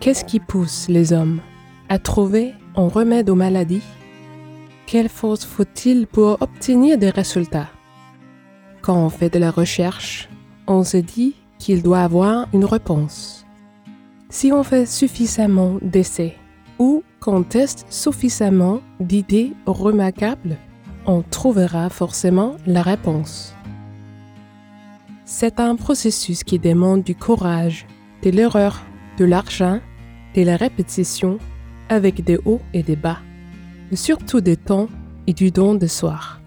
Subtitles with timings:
[0.00, 1.40] Qu'est-ce qui pousse les hommes
[1.88, 3.82] à trouver un remède aux maladies?
[4.86, 7.68] Quelle force faut-il pour obtenir des résultats?
[8.80, 10.28] Quand on fait de la recherche,
[10.68, 13.44] on se dit qu'il doit avoir une réponse.
[14.30, 16.36] Si on fait suffisamment d'essais
[16.78, 20.58] ou qu'on teste suffisamment d'idées remarquables,
[21.06, 23.52] on trouvera forcément la réponse.
[25.24, 27.86] C'est un processus qui demande du courage,
[28.22, 28.84] de l'erreur,
[29.18, 29.80] de l'argent,
[30.34, 31.38] de la répétition,
[31.88, 33.18] avec des hauts et des bas,
[33.90, 34.88] mais surtout des temps
[35.26, 36.40] et du don de soir.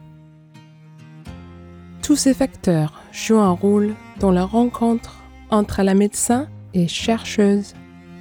[2.02, 7.74] Tous ces facteurs jouent un rôle dans la rencontre entre la médecin et chercheuse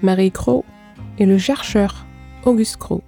[0.02, 0.64] Marie Crow
[1.18, 2.06] et le chercheur
[2.44, 3.02] Auguste Crow.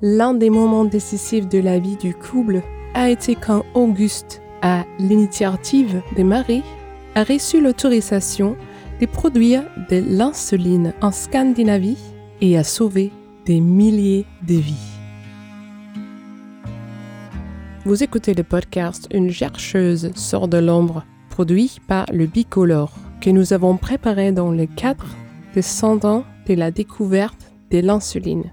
[0.00, 2.62] L'un des moments décisifs de la vie du couple
[2.94, 6.64] a été quand Auguste, à l'initiative de Marie,
[7.14, 8.56] a reçu l'autorisation
[9.02, 11.98] de produire de l'insuline en Scandinavie
[12.40, 13.10] et a sauvé
[13.46, 14.92] des milliers de vies.
[17.84, 23.52] Vous écoutez le podcast Une chercheuse sort de l'ombre, produit par le Bicolore, que nous
[23.52, 25.08] avons préparé dans le cadre
[25.52, 28.52] des 100 ans de la découverte de l'insuline.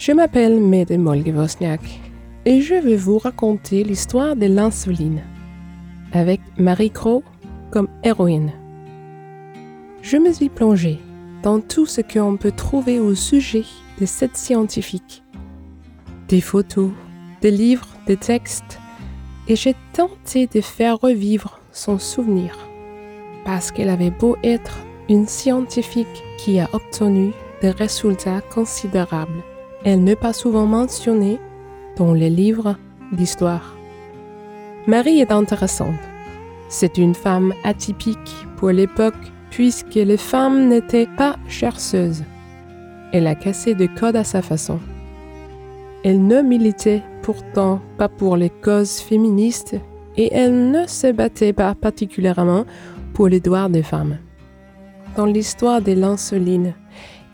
[0.00, 2.00] Je m'appelle Mede Molgevosniak
[2.46, 5.22] et je vais vous raconter l'histoire de l'insuline
[6.12, 7.22] avec Marie Crow
[7.70, 8.50] comme héroïne.
[10.08, 11.00] Je me suis plongée
[11.42, 13.64] dans tout ce qu'on peut trouver au sujet
[14.00, 15.24] de cette scientifique.
[16.28, 16.92] Des photos,
[17.40, 18.78] des livres, des textes,
[19.48, 22.56] et j'ai tenté de faire revivre son souvenir.
[23.44, 29.42] Parce qu'elle avait beau être une scientifique qui a obtenu des résultats considérables
[29.84, 31.40] elle n'est pas souvent mentionnée
[31.96, 32.76] dans les livres
[33.10, 33.74] d'histoire.
[34.86, 35.98] Marie est intéressante.
[36.68, 42.24] C'est une femme atypique pour l'époque puisque les femmes n'étaient pas chercheuses.
[43.10, 44.78] Elle a cassé des codes à sa façon.
[46.04, 49.76] Elle ne militait pourtant pas pour les causes féministes
[50.18, 52.66] et elle ne se battait pas particulièrement
[53.14, 54.18] pour les droits des femmes.
[55.16, 56.74] Dans l'histoire de l'insuline,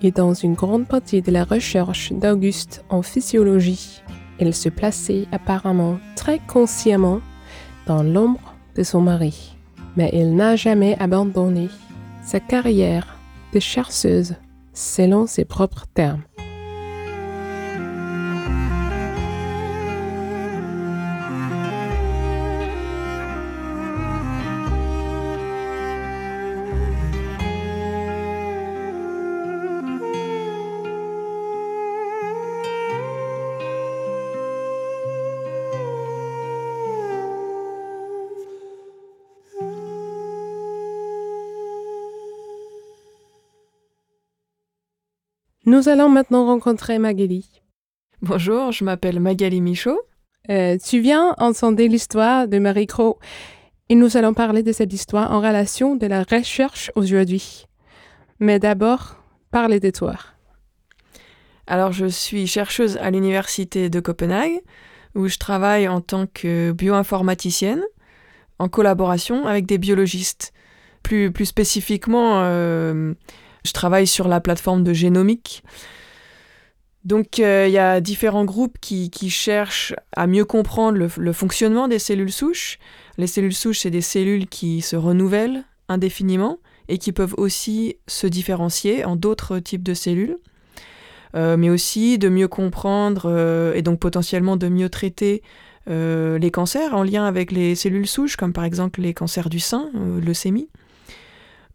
[0.00, 4.00] et dans une grande partie de la recherche d'Auguste en physiologie,
[4.38, 7.20] elle se plaçait apparemment très consciemment
[7.88, 9.56] dans l'ombre de son mari.
[9.96, 11.68] Mais elle n'a jamais abandonné
[12.22, 13.18] sa carrière
[13.52, 14.36] de chercheuse
[14.72, 16.22] selon ses propres termes.
[45.72, 47.48] Nous allons maintenant rencontrer Magali.
[48.20, 50.02] Bonjour, je m'appelle Magali Michaud.
[50.50, 53.18] Euh, tu viens entendre l'histoire de Marie Crow
[53.88, 57.64] et nous allons parler de cette histoire en relation de la recherche aujourd'hui.
[58.38, 59.16] Mais d'abord,
[59.50, 60.16] parlez de toi.
[61.66, 64.60] Alors, je suis chercheuse à l'Université de Copenhague
[65.14, 67.82] où je travaille en tant que bioinformaticienne
[68.58, 70.52] en collaboration avec des biologistes.
[71.02, 73.14] Plus, plus spécifiquement, euh,
[73.64, 75.62] je travaille sur la plateforme de génomique.
[77.04, 81.98] Donc euh, il y a différents groupes qui, cherchent à mieux comprendre le, fonctionnement des
[81.98, 82.78] cellules souches.
[83.18, 86.58] Les cellules souches, c'est des cellules qui se renouvellent indéfiniment
[86.88, 90.36] et qui peuvent aussi se différencier en d'autres types de cellules.
[91.34, 95.42] Euh, mais aussi de mieux comprendre euh, et donc potentiellement de mieux traiter
[95.88, 99.90] les cancers en lien avec les cellules souches, comme par exemple les cancers du sein,
[100.24, 100.68] leucémie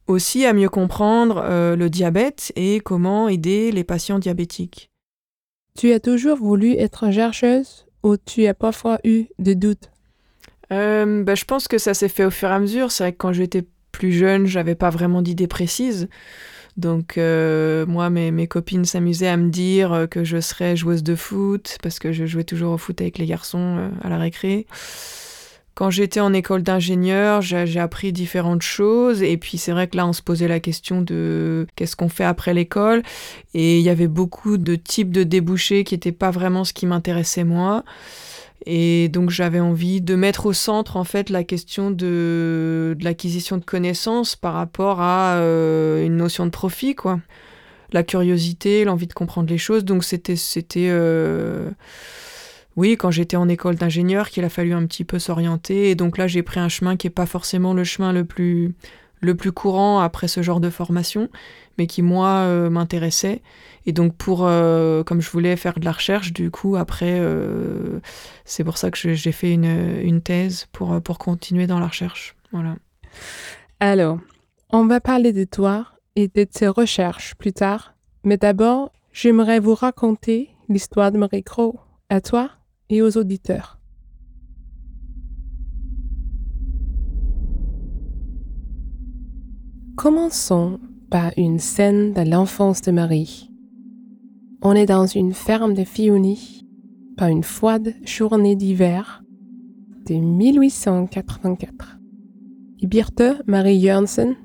[0.08, 4.90] aussi à mieux comprendre euh, le diabète et comment aider les patients diabétiques.
[5.78, 9.92] Tu as toujours voulu être chercheuse ou tu as parfois eu des doutes?
[10.72, 12.92] Euh, bah, Je pense que ça s'est fait au fur et à mesure.
[12.92, 16.08] C'est vrai que quand j'étais plus jeune, j'avais pas vraiment d'idées précises.
[16.78, 21.16] Donc euh, moi, mes, mes copines s'amusaient à me dire que je serais joueuse de
[21.16, 24.68] foot parce que je jouais toujours au foot avec les garçons à la récré.
[25.78, 29.22] Quand j'étais en école d'ingénieur, j'ai appris différentes choses.
[29.22, 32.24] Et puis c'est vrai que là, on se posait la question de qu'est-ce qu'on fait
[32.24, 33.04] après l'école.
[33.54, 36.88] Et il y avait beaucoup de types de débouchés qui n'étaient pas vraiment ce qui
[36.88, 37.84] m'intéressait moi.
[38.66, 43.64] Et donc j'avais envie de mettre au centre en fait la question de, l'acquisition de
[43.64, 47.20] connaissances par rapport à euh, une notion de profit, quoi.
[47.92, 49.86] La curiosité, l'envie de comprendre les choses.
[49.86, 51.70] Donc c'était c'était euh,
[52.78, 55.90] oui, quand j'étais en école d'ingénieur, qu'il a fallu un petit peu s'orienter.
[55.90, 58.76] Et donc là, j'ai pris un chemin qui n'est pas forcément le chemin le plus
[59.20, 61.28] le plus courant après ce genre de formation,
[61.80, 63.42] mais qui moi euh, m'intéressait.
[63.88, 68.00] Et donc pour, euh, comme je voulais faire de la recherche, du coup après, euh,
[68.46, 72.36] c'est pour ça que j'ai fait une, une, thèse pour, pour continuer dans la recherche.
[72.52, 72.76] Voilà.
[73.80, 74.20] Alors,
[74.70, 79.74] on va parler de toi et de tes recherches plus tard, mais d'abord, j'aimerais vous
[79.74, 81.80] raconter l'histoire de Marie Crow
[82.10, 82.52] à toi
[82.90, 83.80] et aux auditeurs.
[89.96, 90.80] Commençons
[91.10, 93.52] par une scène de l'enfance de Marie.
[94.62, 96.68] On est dans une ferme de Fioni,
[97.18, 99.24] par une froide journée d'hiver
[100.06, 101.98] de 1884.
[102.80, 104.36] Et Birte Marie Jørgensen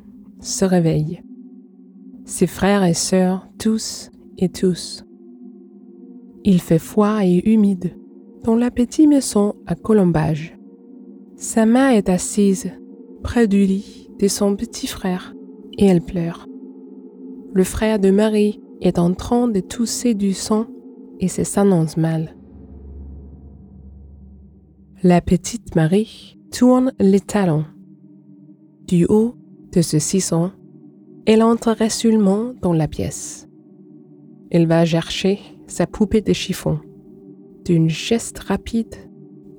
[0.41, 1.23] se réveille.
[2.25, 5.05] Ses frères et sœurs, tous et tous.
[6.45, 7.95] Il fait froid et humide
[8.45, 10.57] dans la petite maison à Colombage.
[11.37, 12.71] Sa mère est assise
[13.23, 15.35] près du lit de son petit frère
[15.79, 16.47] et elle pleure.
[17.53, 20.67] Le frère de Marie est en train de tousser du sang
[21.21, 22.37] et ça s'annonce mal.
[25.05, 27.65] La petite Marie tourne les talons.
[28.87, 29.35] Du haut
[29.73, 30.51] de ce sisson,
[31.27, 33.49] elle entre résolument dans la pièce.
[34.51, 36.81] Elle va chercher sa poupée de chiffon.
[37.65, 38.97] D'une geste rapide,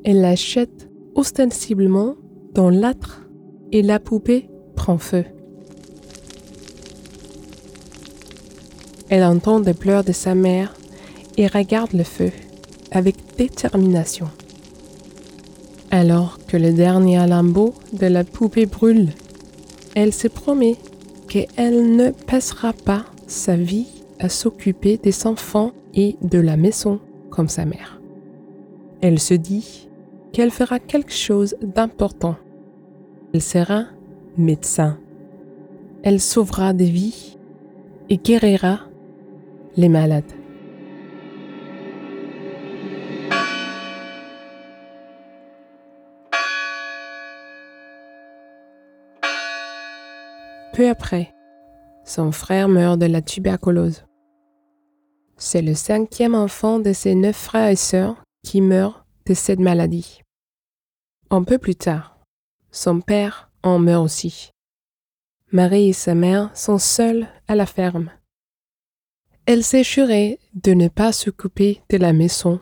[0.04, 2.16] elle la jette ostensiblement
[2.54, 3.22] dans l'âtre
[3.72, 5.24] et la poupée prend feu.
[9.10, 10.74] Elle entend des pleurs de sa mère
[11.38, 12.32] et regarde le feu
[12.92, 14.28] avec détermination.
[15.90, 19.12] Alors que le dernier lambeau de la poupée brûle,
[19.96, 20.76] elle se promet
[21.30, 23.88] qu'elle ne passera pas sa vie
[24.20, 27.00] à s'occuper des enfants et de la maison
[27.34, 28.00] comme sa mère.
[29.02, 29.90] Elle se dit
[30.32, 32.36] qu'elle fera quelque chose d'important.
[33.34, 33.86] Elle sera
[34.38, 35.00] médecin.
[36.04, 37.38] Elle sauvera des vies
[38.10, 38.82] et guérira
[39.76, 40.24] les malades.
[50.74, 51.34] Peu après,
[52.04, 54.06] son frère meurt de la tuberculose.
[55.46, 60.22] C'est le cinquième enfant de ses neuf frères et sœurs qui meurt de cette maladie.
[61.30, 62.18] Un peu plus tard,
[62.72, 64.52] son père en meurt aussi.
[65.52, 68.10] Marie et sa mère sont seules à la ferme.
[69.46, 72.62] Elle s'est jurée de ne pas s'occuper de la maison,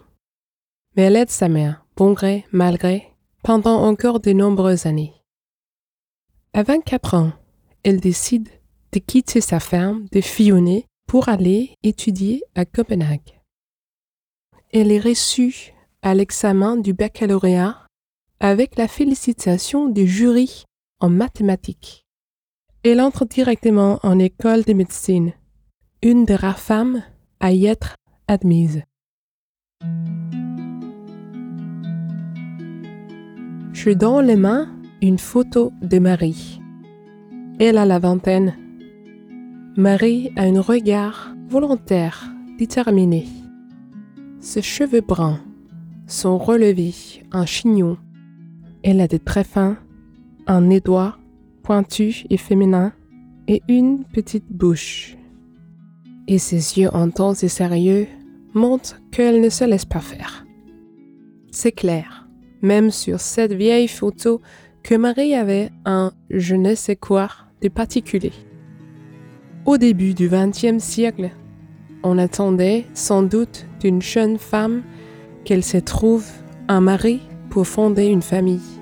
[0.95, 5.13] mais elle aide sa mère, bon gré, mal gré, pendant encore de nombreuses années.
[6.53, 7.31] À 24 ans,
[7.83, 8.49] elle décide
[8.91, 13.41] de quitter sa ferme de Fionnet pour aller étudier à Copenhague.
[14.71, 17.85] Elle est reçue à l'examen du baccalauréat
[18.39, 20.63] avec la félicitation du jury
[21.01, 22.05] en mathématiques.
[22.85, 25.33] Elle entre directement en école de médecine
[26.01, 27.03] une des rares femmes
[27.41, 27.97] à y être
[28.29, 28.81] admise.
[33.73, 36.61] Je donne les mains une photo de Marie.
[37.59, 38.60] Elle a la vingtaine.
[39.77, 43.27] Marie a un regard volontaire, déterminé.
[44.39, 45.39] Ses cheveux bruns
[46.07, 47.97] sont relevés en chignon.
[48.83, 49.77] Elle a des traits fins,
[50.47, 51.17] un nez droit,
[51.63, 52.93] pointu et féminin,
[53.47, 55.17] et une petite bouche
[56.27, 58.07] et ses yeux intenses et sérieux
[58.53, 60.45] montrent qu'elle ne se laisse pas faire.
[61.51, 62.27] C'est clair,
[62.61, 64.41] même sur cette vieille photo,
[64.83, 67.29] que Marie avait un je ne sais quoi
[67.61, 68.31] de particulier.
[69.63, 71.29] Au début du XXe siècle,
[72.01, 74.81] on attendait sans doute d'une jeune femme
[75.45, 76.25] qu'elle se trouve
[76.67, 78.81] un mari pour fonder une famille,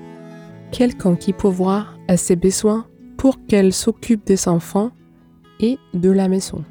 [0.72, 2.86] quelqu'un qui pourvoit à ses besoins
[3.18, 4.90] pour qu'elle s'occupe des enfants
[5.60, 6.64] et de la maison.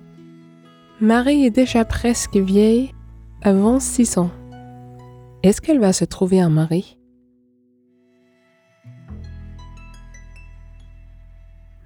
[0.99, 2.91] Marie est déjà presque vieille,
[3.43, 4.31] avant six ans.
[5.43, 6.97] Est-ce qu'elle va se trouver un mari?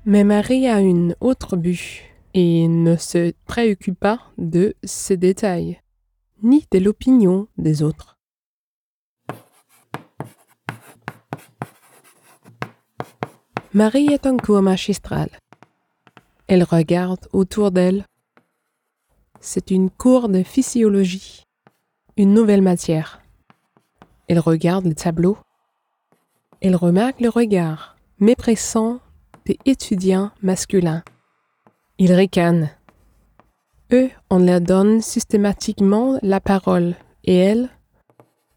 [0.06, 5.82] Mais Marie a une autre but et ne se préoccupe pas de ces détails,
[6.42, 8.18] ni de l'opinion des autres.
[13.74, 15.30] Marie est en cours magistral.
[16.48, 18.06] Elle regarde autour d'elle
[19.46, 21.44] c'est une cour de physiologie,
[22.16, 23.22] une nouvelle matière.
[24.30, 25.38] Elle regarde le tableau.
[26.62, 29.02] Elle remarque le regard méprisant
[29.46, 31.04] des étudiants masculins.
[32.00, 32.70] Ils ricanent.
[33.92, 37.70] Eux, on leur donne systématiquement la parole et elle,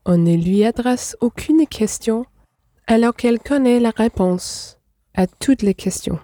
[0.07, 2.25] on ne lui adresse aucune question
[2.87, 4.79] alors qu'elle connaît la réponse
[5.15, 6.19] à toutes les questions.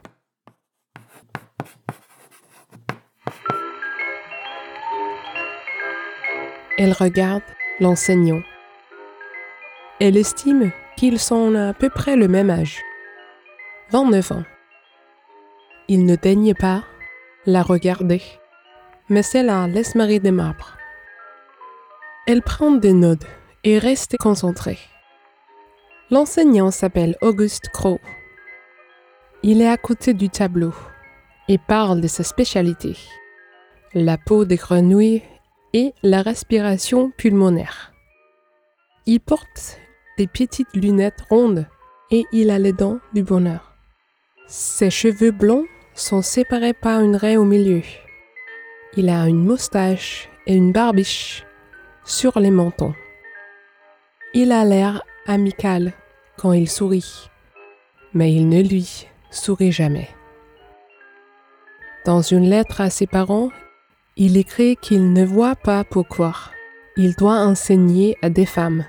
[6.79, 7.43] Elle regarde
[7.81, 8.41] l'enseignant.
[10.01, 12.81] Elle estime qu'ils sont à peu près le même âge,
[13.91, 14.45] 29 ans.
[15.89, 16.85] Il ne daigne pas
[17.47, 18.23] la regarder,
[19.09, 20.77] mais c'est la laisse Marie des marbres.
[22.27, 23.27] Elle prend des notes
[23.65, 24.79] et reste concentrée.
[26.11, 27.99] L'enseignant s'appelle Auguste Crow.
[29.43, 30.73] Il est à côté du tableau
[31.49, 32.97] et parle de sa spécialité,
[33.93, 35.23] la peau des grenouilles
[35.73, 37.93] et la respiration pulmonaire.
[39.07, 39.81] Il porte
[40.17, 41.67] des petites lunettes rondes
[42.13, 43.75] et il a les dents du bonheur.
[44.47, 47.83] Ses cheveux blonds sont séparés par une raie au milieu.
[48.97, 51.45] Il a une moustache et une barbiche
[52.05, 52.95] sur les mentons.
[54.35, 55.93] Il a l'air amical
[56.37, 57.31] quand il sourit,
[58.15, 60.09] mais il ne lui sourit jamais.
[62.05, 63.51] Dans une lettre à ses parents,
[64.17, 66.35] il écrit qu'il ne voit pas pourquoi.
[66.97, 68.85] Il doit enseigner à des femmes.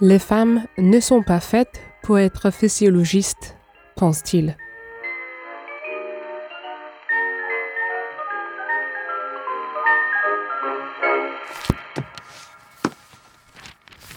[0.00, 3.56] Les femmes ne sont pas faites pour être physiologistes,
[3.96, 4.56] pense-t-il.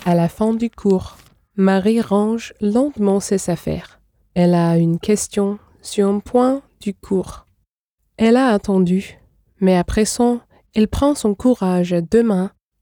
[0.05, 1.15] À la fin du cours,
[1.55, 4.01] Marie range lentement ses affaires.
[4.33, 7.47] Elle a une question sur un point du cours.
[8.17, 9.17] Elle a attendu,
[9.61, 10.41] mais à présent,
[10.75, 12.23] elle prend son courage à deux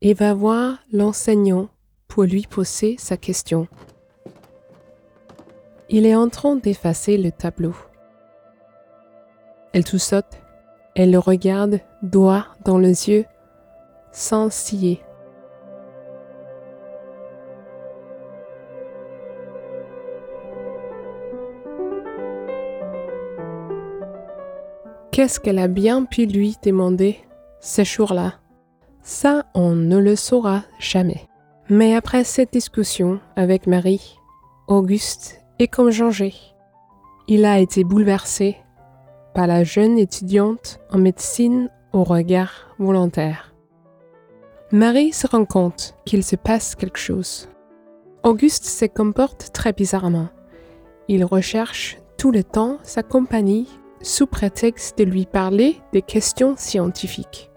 [0.01, 1.69] et va voir l'enseignant
[2.07, 3.67] pour lui poser sa question.
[5.89, 7.75] Il est en train d'effacer le tableau.
[9.73, 9.99] Elle tout
[10.95, 13.25] elle le regarde droit dans les yeux,
[14.11, 15.01] sans scier.
[25.11, 27.17] Qu'est-ce qu'elle a bien pu lui demander
[27.59, 28.35] ce jour-là
[29.01, 31.27] Ça, on ne le saura jamais.
[31.69, 34.15] Mais après cette discussion avec Marie,
[34.69, 36.33] Auguste est comme changé.
[37.27, 38.55] Il a été bouleversé
[39.33, 43.53] par la jeune étudiante en médecine au regard volontaire.
[44.71, 47.49] Marie se rend compte qu'il se passe quelque chose.
[48.23, 50.29] Auguste se comporte très bizarrement.
[51.09, 53.67] Il recherche tout le temps sa compagnie
[54.03, 57.51] sous prétexte de lui parler des questions scientifiques.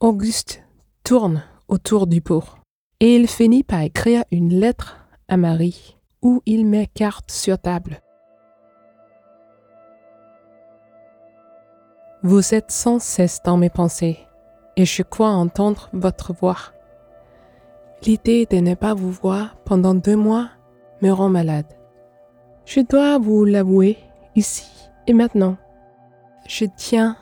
[0.00, 0.62] Auguste
[1.04, 2.44] tourne autour du pot
[3.00, 4.98] et il finit par écrire une lettre
[5.28, 8.00] à Marie où il met carte sur table.
[12.22, 14.18] Vous êtes sans cesse dans mes pensées
[14.76, 16.58] et je crois entendre votre voix.
[18.02, 20.50] L'idée de ne pas vous voir pendant deux mois
[21.02, 21.66] me rend malade.
[22.64, 23.98] Je dois vous l'avouer
[24.34, 24.66] ici
[25.06, 25.56] et maintenant.
[26.48, 27.16] Je tiens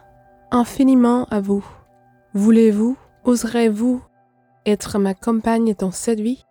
[0.50, 1.64] infiniment à vous.
[2.34, 4.02] Voulez-vous, oserez-vous
[4.66, 6.44] être ma compagne dans cette vie?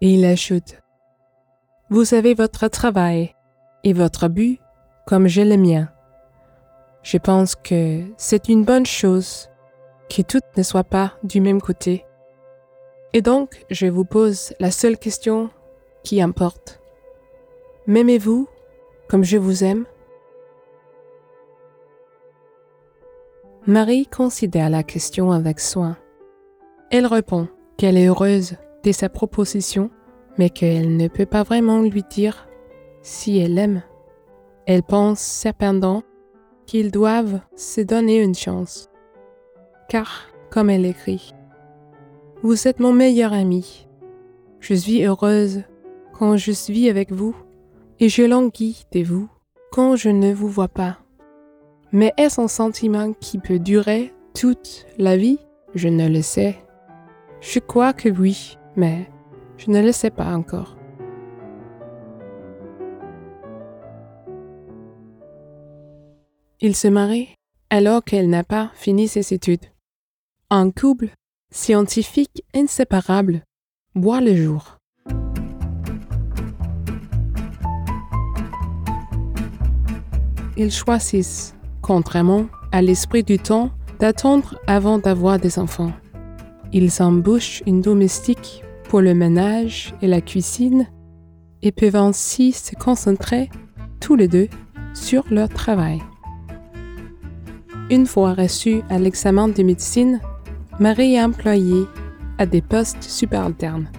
[0.00, 0.80] Et il ajoute,
[1.90, 3.34] Vous avez votre travail
[3.84, 4.60] et votre but
[5.06, 5.88] comme j'ai le mien.
[7.02, 9.48] Je pense que c'est une bonne chose
[10.08, 12.04] que toutes ne soient pas du même côté.
[13.12, 15.50] Et donc, je vous pose la seule question
[16.02, 16.80] qui importe.
[17.86, 18.48] M'aimez-vous
[19.08, 19.86] comme je vous aime?
[23.66, 25.96] Marie considère la question avec soin.
[26.90, 29.90] Elle répond qu'elle est heureuse de sa proposition,
[30.38, 32.48] mais qu'elle ne peut pas vraiment lui dire
[33.02, 33.82] si elle l'aime.
[34.66, 36.02] Elle pense cependant
[36.66, 38.88] qu'ils doivent se donner une chance.
[39.88, 41.34] Car, comme elle écrit,
[42.42, 43.88] Vous êtes mon meilleur ami.
[44.60, 45.64] Je suis heureuse
[46.20, 47.34] quand je suis avec vous,
[47.98, 49.30] et je languis de vous
[49.72, 50.98] quand je ne vous vois pas.
[51.92, 55.38] Mais est-ce un sentiment qui peut durer toute la vie?
[55.74, 56.62] Je ne le sais.
[57.40, 59.10] Je crois que oui, mais
[59.56, 60.76] je ne le sais pas encore.
[66.60, 67.30] Il se marie
[67.70, 69.64] alors qu'elle n'a pas fini ses études.
[70.50, 71.08] Un couple
[71.50, 73.42] scientifique inséparable
[73.94, 74.79] voit le jour.
[80.60, 85.92] Ils choisissent, contrairement à l'esprit du temps, d'attendre avant d'avoir des enfants.
[86.72, 90.86] Ils embauchent une domestique pour le ménage et la cuisine
[91.62, 93.48] et peuvent ainsi se concentrer
[94.00, 94.48] tous les deux
[94.92, 96.00] sur leur travail.
[97.90, 100.20] Une fois reçue à l'examen de médecine,
[100.78, 101.84] Marie est employée
[102.38, 103.90] à des postes subalternes.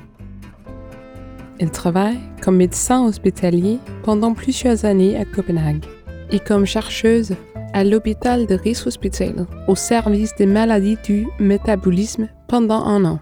[1.60, 5.86] Elle travaille comme médecin hospitalier pendant plusieurs années à Copenhague
[6.32, 7.36] et comme chercheuse
[7.74, 13.20] à l'hôpital de Rigshospitalet au service des maladies du métabolisme pendant un an.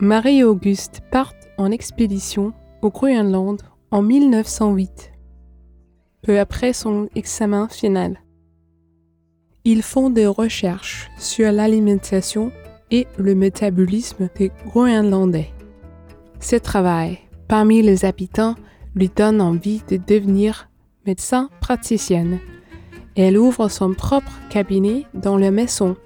[0.00, 5.12] Marie et Auguste partent en expédition au Groenland en 1908,
[6.22, 8.20] peu après son examen final.
[9.64, 12.52] Ils font des recherches sur l'alimentation
[12.90, 15.50] et le métabolisme des Groenlandais.
[16.40, 18.54] Ce travail parmi les habitants
[18.94, 20.68] lui donne envie de devenir
[21.06, 22.40] médecin praticienne.
[23.16, 25.96] Elle ouvre son propre cabinet dans la maison,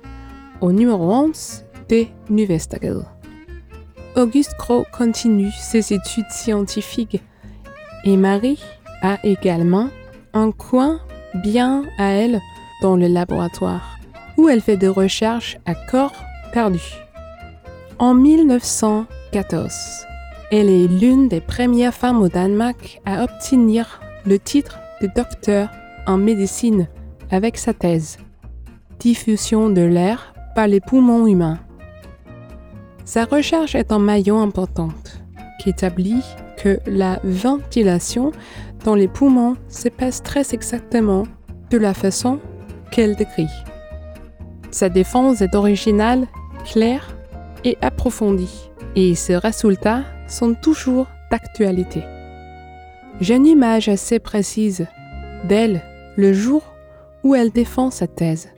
[0.61, 3.05] au numéro 11 de Nuvestagal.
[4.17, 7.23] Auguste Gros continue ses études scientifiques
[8.05, 8.63] et Marie
[9.03, 9.89] a également
[10.33, 11.01] un coin
[11.35, 12.41] bien à elle
[12.83, 13.99] dans le laboratoire,
[14.37, 16.15] où elle fait des recherches à corps
[16.53, 16.81] perdu.
[17.99, 19.73] En 1914,
[20.51, 25.71] elle est l'une des premières femmes au Danemark à obtenir le titre de docteur
[26.07, 26.89] en médecine
[27.31, 28.19] avec sa thèse
[28.99, 31.59] Diffusion de l'air par les poumons humains.
[33.05, 35.23] Sa recherche est un maillon importante
[35.59, 36.23] qui établit
[36.59, 38.33] que la ventilation
[38.85, 41.25] dans les poumons se passe très exactement
[41.71, 42.41] de la façon
[42.91, 43.49] qu'elle décrit.
[44.71, 46.27] Sa défense est originale,
[46.65, 47.17] claire
[47.65, 52.03] et approfondie, et ses résultats sont toujours d'actualité.
[53.21, 54.87] J'ai une image assez précise
[55.45, 55.83] d'elle
[56.17, 56.63] le jour
[57.23, 58.49] où elle défend sa thèse.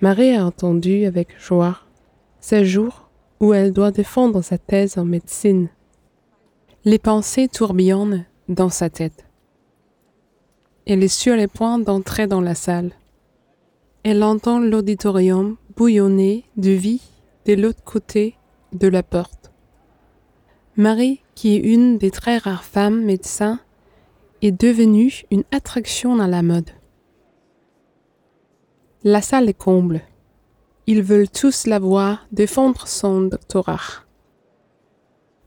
[0.00, 1.78] Marie a entendu avec joie
[2.40, 5.68] ce jour où elle doit défendre sa thèse en médecine.
[6.84, 9.24] Les pensées tourbillonnent dans sa tête.
[10.86, 12.90] Elle est sur les points d'entrer dans la salle.
[14.02, 17.02] Elle entend l'auditorium bouillonner de vie
[17.46, 18.36] de l'autre côté
[18.72, 19.52] de la porte.
[20.76, 23.60] Marie, qui est une des très rares femmes médecins,
[24.42, 26.70] est devenue une attraction dans la mode.
[29.02, 30.02] La salle est comble.
[30.86, 34.04] Ils veulent tous la voir défendre son doctorat.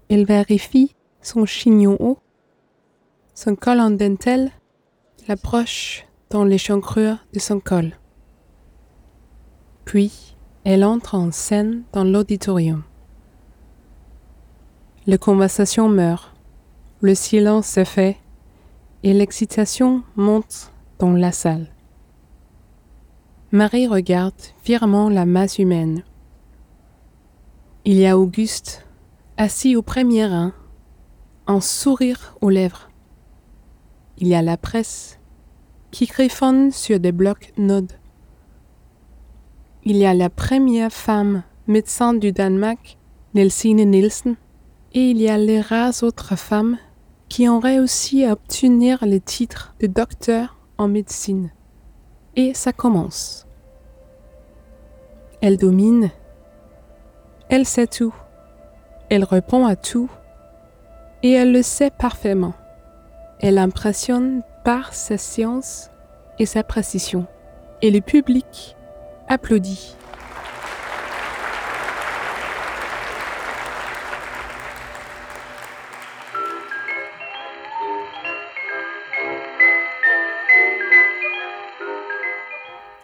[0.10, 2.20] Elle vérifie son chignon haut,
[3.34, 4.52] son col en dentelle,
[5.28, 7.94] la broche dans l'échancrure de son col.
[9.88, 12.84] Puis, elle entre en scène dans l'auditorium.
[15.06, 16.36] La conversation meurt,
[17.00, 18.18] le silence se fait
[19.04, 21.68] et l'excitation monte dans la salle.
[23.54, 26.04] Marie regarde fièrement la masse humaine.
[27.86, 28.86] Il y a Auguste,
[29.38, 30.52] assis au premier rang,
[31.48, 32.90] un sourire aux lèvres.
[34.18, 35.18] Il y a la presse
[35.92, 37.94] qui griffonne sur des blocs nodes
[39.90, 42.98] il y a la première femme médecin du Danemark,
[43.34, 44.36] Nelsine Nielsen,
[44.94, 46.78] et il y a les rares autres femmes
[47.30, 51.52] qui ont réussi à obtenir le titre de docteur en médecine.
[52.36, 53.48] Et ça commence.
[55.40, 56.12] Elle domine.
[57.48, 58.14] Elle sait tout.
[59.10, 60.12] Elle répond à tout.
[61.24, 62.56] Et elle le sait parfaitement.
[63.40, 65.92] Elle impressionne par sa science
[66.40, 67.26] et sa précision.
[67.82, 68.77] Et le public
[69.28, 69.96] applaudit.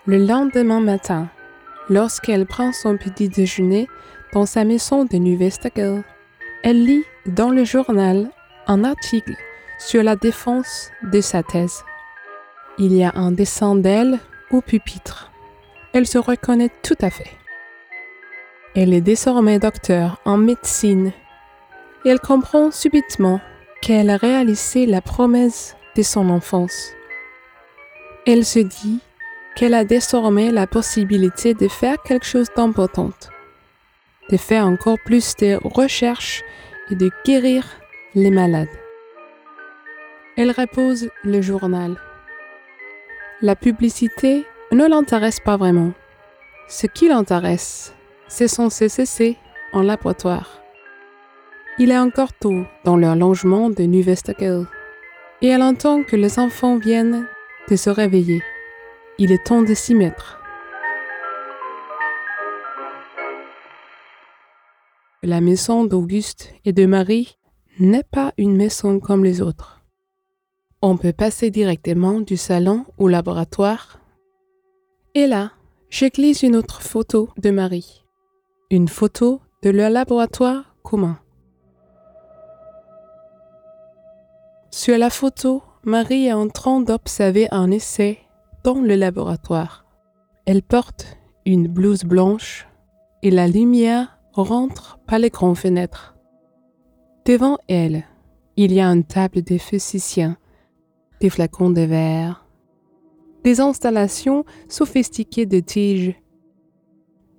[0.06, 1.30] Le lendemain matin,
[1.90, 3.88] lorsqu'elle prend son petit déjeuner
[4.34, 6.04] dans sa maison de Nuvestagal,
[6.64, 8.30] elle lit dans le journal
[8.68, 9.36] un article
[9.80, 11.84] sur la défense de sa thèse.
[12.78, 14.20] Il y a un dessin d'elle
[14.52, 15.33] au pupitre
[15.94, 17.32] elle se reconnaît tout à fait.
[18.76, 21.14] Elle est désormais docteur en médecine
[22.04, 23.40] et elle comprend subitement
[23.82, 26.92] qu'elle a réalisé la promesse de son enfance.
[28.26, 29.00] Elle se dit
[29.56, 33.12] qu'elle a désormais la possibilité de faire quelque chose d'important,
[34.32, 36.42] de faire encore plus de recherches
[36.90, 37.66] et de guérir
[38.16, 38.68] les malades.
[40.36, 41.96] Elle repose le journal.
[43.42, 45.92] La publicité ne l'intéresse pas vraiment.
[46.68, 47.94] Ce qui l'intéresse,
[48.28, 49.38] c'est son CCC
[49.74, 50.62] en laboratoire.
[51.80, 54.66] Il est encore tôt dans leur logement de Nuvestakel
[55.42, 57.28] et elle entend que les enfants viennent
[57.70, 58.42] de se réveiller.
[59.18, 60.40] Il est temps de s'y mettre.
[65.22, 67.38] La maison d'Auguste et de Marie
[67.80, 69.82] n'est pas une maison comme les autres.
[70.82, 74.00] On peut passer directement du salon au laboratoire
[75.16, 75.52] et là,
[75.90, 78.04] je glisse une autre photo de Marie.
[78.72, 81.20] Une photo de leur laboratoire commun.
[84.72, 88.18] Sur la photo, Marie est en train d'observer un essai
[88.64, 89.86] dans le laboratoire.
[90.48, 92.68] Elle porte une blouse blanche
[93.22, 96.16] et la lumière rentre par les grandes fenêtres.
[97.26, 98.04] Devant elle,
[98.58, 100.38] il y a une table des physiciens,
[101.22, 102.43] des flacons de verre,
[103.44, 106.16] des installations sophistiquées de tiges.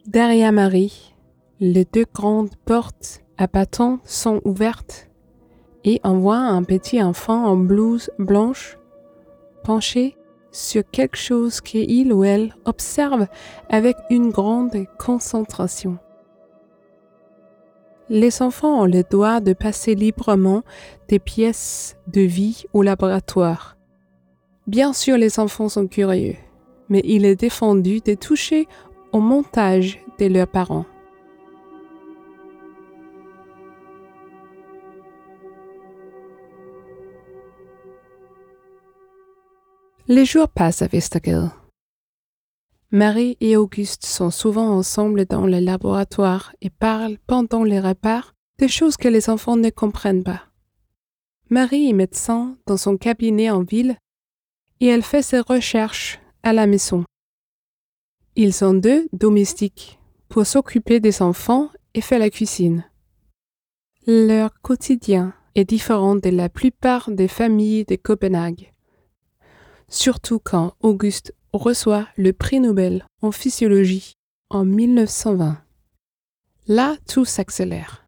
[0.06, 1.14] Derrière Marie,
[1.60, 5.08] les deux grandes portes à bâtons sont ouvertes
[5.84, 8.78] et on voit un petit enfant en blouse blanche
[9.64, 10.16] penché
[10.52, 13.26] sur quelque chose qu'il ou elle observe
[13.68, 15.98] avec une grande concentration.
[18.08, 20.62] Les enfants ont le droit de passer librement
[21.08, 23.76] des pièces de vie au laboratoire.
[24.66, 26.36] Bien sûr, les enfants sont curieux,
[26.88, 28.66] mais il est défendu de toucher
[29.12, 30.86] au montage de leurs parents.
[40.08, 41.46] Les jours passent à Vestager.
[42.90, 48.22] Marie et Auguste sont souvent ensemble dans le laboratoire et parlent pendant les repas
[48.58, 50.42] des choses que les enfants ne comprennent pas.
[51.50, 53.96] Marie est médecin dans son cabinet en ville
[54.80, 57.04] et elle fait ses recherches à la maison.
[58.36, 62.84] Ils sont deux domestiques pour s'occuper des enfants et faire la cuisine.
[64.06, 68.74] Leur quotidien est différent de la plupart des familles de Copenhague
[69.88, 74.14] surtout quand Auguste reçoit le prix Nobel en physiologie
[74.50, 75.62] en 1920.
[76.66, 78.06] Là, tout s'accélère.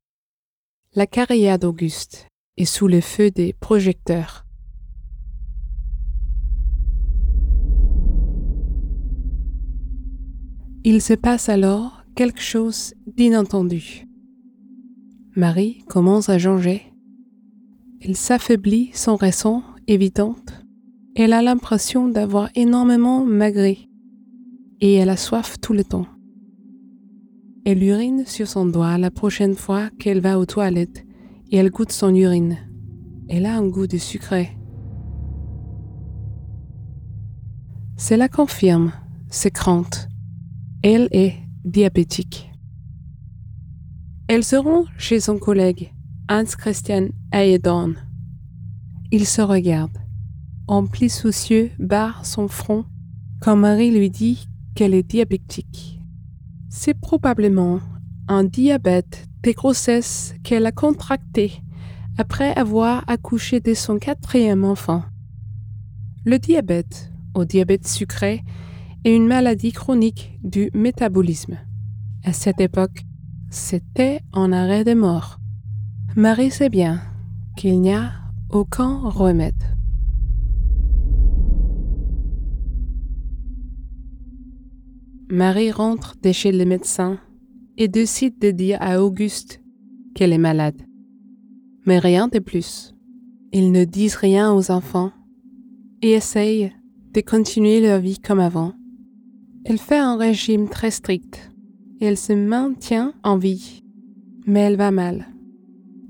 [0.94, 2.26] La carrière d'Auguste
[2.57, 4.45] est sous le feu des projecteurs.
[10.87, 14.07] Il se passe alors quelque chose d'inattendu.
[15.35, 16.81] Marie commence à changer.
[18.01, 20.66] Elle s'affaiblit sans raison évidente
[21.18, 23.88] elle a l'impression d'avoir énormément maigré
[24.83, 26.05] et elle a soif tout le temps.
[27.64, 31.07] Elle urine sur son doigt la prochaine fois qu'elle va aux toilettes
[31.51, 32.59] et elle goûte son urine.
[33.31, 34.59] Elle a un goût de sucré.
[37.96, 38.92] Cela confirme
[39.31, 40.09] ses craintes.
[40.88, 42.49] Elle est diabétique.
[44.29, 44.55] Elle se
[44.99, 45.92] chez son collègue
[46.29, 47.94] Hans Christian Ayedon.
[49.11, 49.99] Il se regarde
[50.68, 52.85] empli soucieux, barre son front
[53.40, 54.46] quand Marie lui dit
[54.77, 55.99] qu'elle est diabétique.
[56.68, 57.81] C'est probablement
[58.29, 61.64] un diabète des grossesses qu'elle a contracté
[62.16, 65.03] après avoir accouché de son quatrième enfant.
[66.25, 68.44] Le diabète, ou diabète sucré,
[69.06, 71.58] est une maladie chronique du métabolisme.
[72.24, 73.04] À cette époque,
[73.50, 75.38] c'était en arrêt de mort.
[76.16, 77.00] Marie sait bien
[77.56, 78.10] qu'il n'y a
[78.50, 79.62] aucun remède.
[85.30, 87.20] Marie rentre chez le médecin
[87.78, 89.62] et décide de dire à Auguste
[90.16, 90.82] qu'elle est malade.
[91.86, 92.92] Mais rien de plus.
[93.52, 95.12] Ils ne disent rien aux enfants
[96.02, 96.72] et essayent
[97.12, 98.75] de continuer leur vie comme avant.
[99.68, 101.50] Elle fait un régime très strict
[102.00, 103.83] et elle se maintient en vie,
[104.46, 105.26] mais elle va mal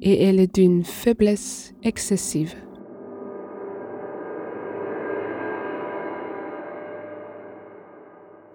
[0.02, 2.54] et elle est d'une faiblesse excessive.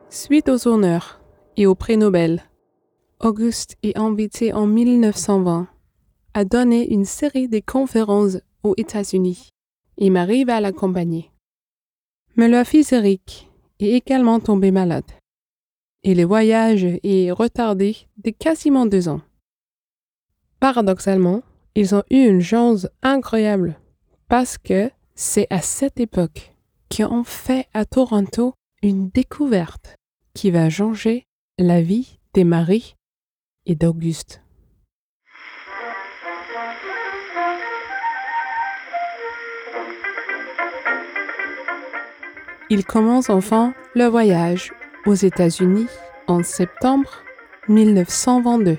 [0.10, 1.20] Suite aux honneurs
[1.58, 2.44] et au prix Nobel,
[3.20, 5.68] Auguste est invité en 1920
[6.36, 9.50] à donner une série de conférences aux États-Unis
[9.98, 11.32] et Marie va l'accompagner.
[12.36, 13.51] Mais leur fils Eric
[13.90, 15.04] également tombé malade
[16.04, 19.22] et le voyage est retardé de quasiment deux ans.
[20.60, 21.44] Paradoxalement,
[21.76, 23.80] ils ont eu une chance incroyable
[24.28, 26.54] parce que c'est à cette époque
[26.90, 29.96] qu'ils ont fait à Toronto une découverte
[30.34, 31.26] qui va changer
[31.58, 32.96] la vie des maris
[33.66, 34.41] et d'Auguste.
[42.72, 44.72] Il commence enfin le voyage
[45.06, 45.88] aux États-Unis
[46.28, 47.10] en septembre
[47.68, 48.78] 1922.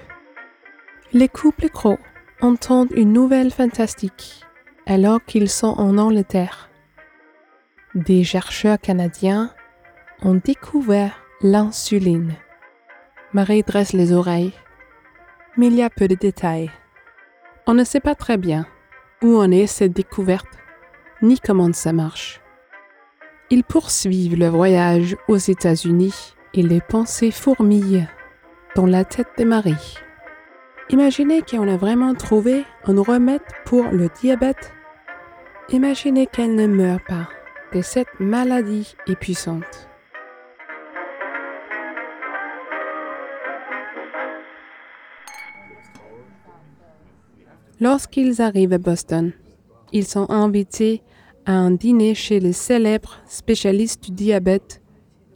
[1.12, 1.98] Les couples Crow
[2.40, 4.46] entendent une nouvelle fantastique
[4.86, 6.70] alors qu'ils sont en Angleterre.
[7.94, 9.50] Des chercheurs canadiens
[10.22, 12.32] ont découvert L'insuline.
[13.34, 14.54] Marie dresse les oreilles,
[15.58, 16.70] mais il y a peu de détails.
[17.66, 18.66] On ne sait pas très bien
[19.22, 20.48] où en est cette découverte,
[21.20, 22.41] ni comment ça marche.
[23.52, 26.14] Ils poursuivent le voyage aux États-Unis
[26.54, 28.08] et les pensées fourmillent
[28.74, 29.98] dans la tête de Marie.
[30.88, 34.72] Imaginez qu'on a vraiment trouvé un remède pour le diabète.
[35.68, 37.28] Imaginez qu'elle ne meurt pas
[37.74, 39.86] de cette maladie épuisante.
[47.80, 49.34] Lorsqu'ils arrivent à Boston,
[49.92, 51.02] ils sont invités
[51.46, 54.80] à un dîner chez le célèbre spécialiste du diabète,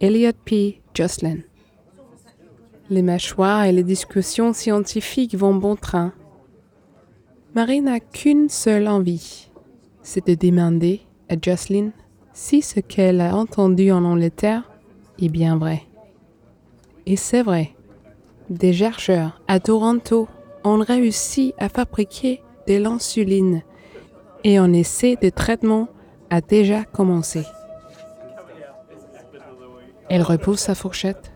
[0.01, 0.81] Elliot P.
[0.95, 1.39] Jocelyn.
[2.91, 6.13] Les mâchoires et les discussions scientifiques vont bon train.
[7.55, 9.51] Marie n'a qu'une seule envie,
[10.03, 11.91] c'est de demander à Jocelyn
[12.33, 14.71] si ce qu'elle a entendu en Angleterre
[15.21, 15.83] est bien vrai.
[17.07, 17.71] Et c'est vrai.
[18.51, 20.29] Des chercheurs à Toronto
[20.63, 23.63] ont réussi à fabriquer de l'insuline
[24.45, 25.89] et un essai de traitement
[26.41, 27.45] déjà commencé.
[30.09, 31.33] Elle repose sa fourchette.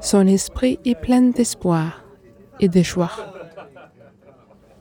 [0.00, 2.04] Son esprit est plein d'espoir
[2.60, 3.10] et de joie.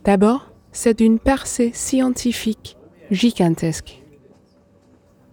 [0.04, 2.78] D'abord, c'est une percée scientifique
[3.10, 4.04] gigantesque.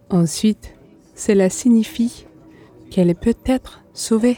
[0.09, 0.75] Ensuite,
[1.15, 2.25] cela signifie
[2.89, 4.37] qu'elle peut être sauvée.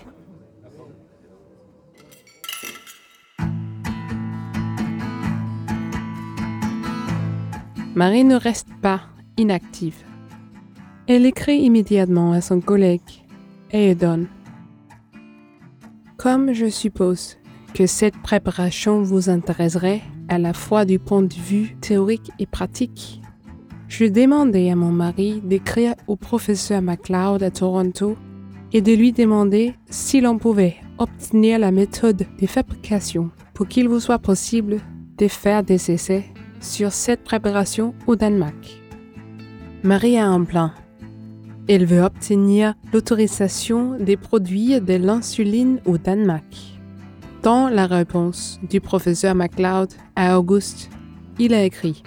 [7.95, 9.03] Marie ne reste pas
[9.38, 10.03] inactive.
[11.08, 13.23] Elle écrit immédiatement à son collègue,
[13.73, 14.25] Eodon.
[16.17, 17.38] Comme je suppose
[17.73, 23.21] que cette préparation vous intéresserait à la fois du point de vue théorique et pratique,
[23.88, 28.17] je demandais à mon mari d'écrire au professeur MacLeod à Toronto
[28.73, 34.01] et de lui demander si l'on pouvait obtenir la méthode de fabrication pour qu'il vous
[34.01, 34.81] soit possible
[35.17, 36.25] de faire des essais
[36.61, 38.81] sur cette préparation au Danemark.
[39.83, 40.71] Marie a un plan.
[41.67, 46.43] Elle veut obtenir l'autorisation des produits de l'insuline au Danemark.
[47.43, 50.89] Dans la réponse du professeur MacLeod à Auguste,
[51.37, 52.01] il a écrit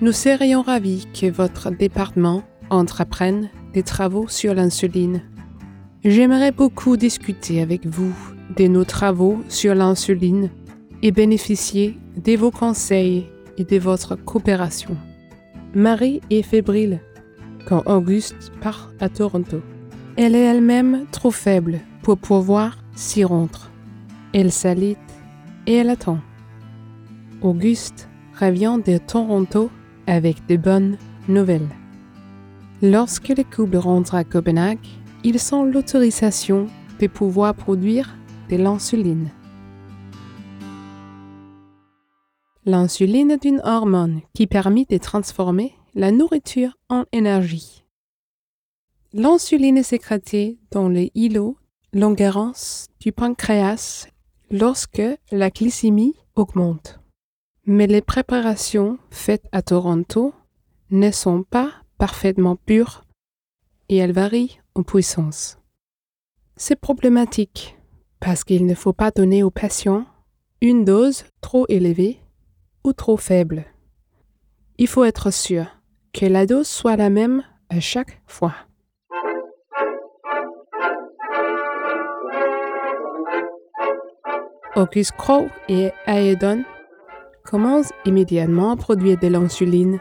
[0.00, 5.22] Nous serions ravis que votre département entreprenne des travaux sur l'insuline.
[6.04, 8.14] J'aimerais beaucoup discuter avec vous
[8.56, 10.50] de nos travaux sur l'insuline
[11.02, 14.96] et bénéficier de vos conseils et de votre coopération.
[15.74, 17.00] Marie est fébrile
[17.66, 19.60] quand Auguste part à Toronto.
[20.16, 23.70] Elle est elle-même trop faible pour pouvoir s'y rendre.
[24.32, 24.98] Elle s'alite
[25.66, 26.20] et elle attend.
[27.42, 28.08] Auguste
[28.38, 29.70] revient de Toronto
[30.06, 30.96] avec de bonnes
[31.28, 31.68] nouvelles.
[32.82, 34.78] Lorsque les couples rentrent à Copenhague,
[35.22, 36.66] ils ont l'autorisation
[36.98, 38.16] de pouvoir produire
[38.50, 39.30] de l'insuline.
[42.66, 47.84] L'insuline est une hormone qui permet de transformer la nourriture en énergie.
[49.14, 51.56] L'insuline est sécrétée dans les îlots
[51.94, 54.06] l'engérance du pancréas
[54.50, 57.00] lorsque la glycémie augmente.
[57.64, 60.34] Mais les préparations faites à Toronto
[60.90, 63.04] ne sont pas parfaitement pures
[63.88, 65.58] et elles varient en puissance.
[66.56, 67.78] C'est problématique
[68.20, 70.04] parce qu'il ne faut pas donner aux patients
[70.60, 72.20] une dose trop élevée
[72.84, 73.64] ou trop faible.
[74.78, 75.66] Il faut être sûr
[76.12, 78.54] que la dose soit la même à chaque fois.
[84.76, 86.64] Auguste Crow et Aedon
[87.44, 89.98] commencent immédiatement à produire de l'insuline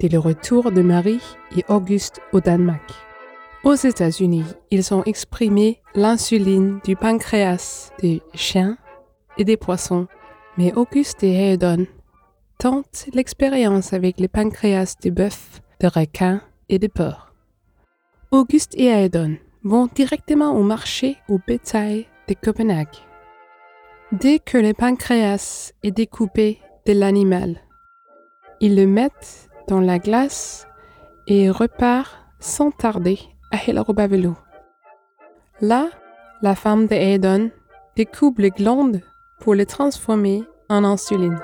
[0.00, 1.22] dès le retour de Marie
[1.56, 2.90] et Auguste au Danemark.
[3.64, 8.76] Aux États-Unis, ils ont exprimé l'insuline du pancréas des chiens
[9.38, 10.08] et des poissons,
[10.58, 11.86] mais Auguste et Aedon
[13.12, 17.32] l'expérience avec les pancréas de bœuf, de requin et de porc.
[18.30, 22.96] Auguste et Aedon vont directement au marché au bétail de Copenhague.
[24.12, 27.56] Dès que le pancréas est découpé de l'animal,
[28.60, 30.66] ils le mettent dans la glace
[31.26, 33.18] et repart sans tarder
[33.50, 34.36] à Hellerobavelo.
[35.60, 35.88] Là,
[36.42, 37.50] la femme de Aedon
[37.96, 39.00] découpe les glandes
[39.40, 41.38] pour les transformer en insuline.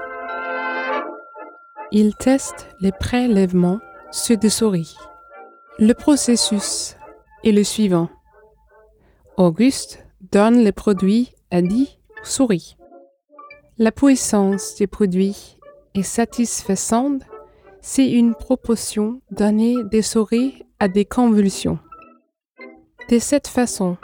[1.90, 3.79] Il teste les prélèvements
[4.11, 4.94] sur des souris.
[5.79, 6.96] Le processus
[7.44, 8.11] est le suivant.
[9.38, 12.77] Auguste donne les produits à 10 souris.
[13.79, 15.57] La puissance des produits
[15.94, 17.22] est satisfaisante
[17.81, 21.79] si une proportion donnée des souris à des convulsions.
[23.09, 23.96] De cette façon,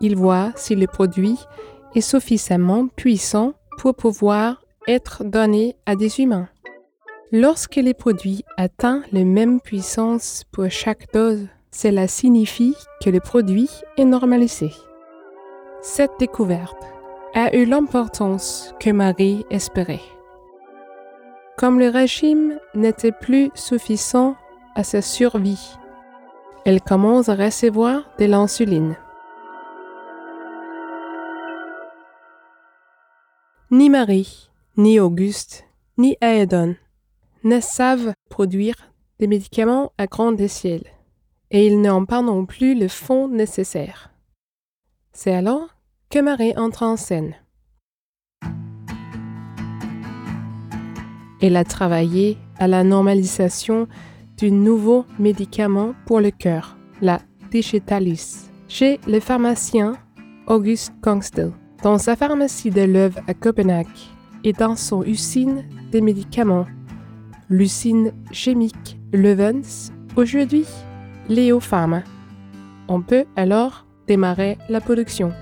[0.00, 1.38] il voit si le produit
[1.94, 6.48] est suffisamment puissant pour pouvoir être donné à des humains.
[7.32, 13.68] Lorsque les produits atteignent la même puissance pour chaque dose, cela signifie que le produit
[13.96, 14.70] est normalisé.
[15.82, 16.80] Cette découverte
[17.34, 20.02] a eu l'importance que Marie espérait.
[21.58, 24.36] Comme le régime n'était plus suffisant
[24.76, 25.76] à sa survie,
[26.64, 28.96] elle commence à recevoir de l'insuline.
[33.72, 35.64] Ni Marie, ni Auguste,
[35.98, 36.76] ni Aedon
[37.46, 38.74] ne savent produire
[39.18, 40.84] des médicaments à grande échelle,
[41.52, 44.10] et ils n'ont pas non plus le fonds nécessaire.
[45.12, 45.68] C'est alors
[46.10, 47.34] que Marie entre en scène.
[51.40, 53.86] Elle a travaillé à la normalisation
[54.36, 57.20] du nouveau médicament pour le cœur, la
[57.52, 59.96] digitalis, chez le pharmacien
[60.48, 63.86] Auguste Kongsted dans sa pharmacie de l'œuvre à Copenhague
[64.42, 66.66] et dans son usine des médicaments,
[67.48, 70.66] l'usine chimique Levens, aujourd'hui
[71.28, 72.02] Léo Pharma.
[72.88, 75.32] On peut alors démarrer la production.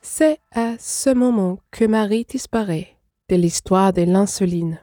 [0.00, 2.96] C'est à ce moment que Marie disparaît
[3.28, 4.78] de l'histoire de l'insuline.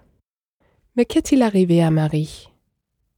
[0.95, 2.49] Mais qu'est-il arrivé à Marie?